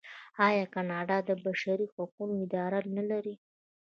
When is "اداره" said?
2.45-2.79